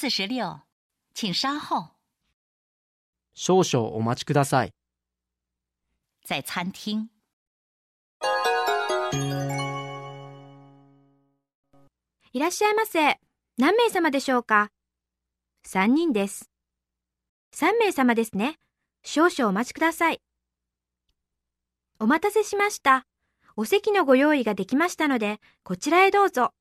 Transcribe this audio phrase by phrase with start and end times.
[0.00, 0.60] 四十六，
[1.12, 1.90] 请稍后。
[3.34, 4.72] 少々お待ちください。
[6.24, 7.08] 在餐厅。
[12.32, 13.18] いらっしゃいませ。
[13.56, 14.70] 何名様でしょうか
[15.66, 16.48] ?3 人です。
[17.52, 18.54] 3名様ですね。
[19.02, 20.20] 少々お待ちください。
[21.98, 23.04] お待たせしました。
[23.56, 26.52] お席のご用意ができましたので、こちらへどうぞ。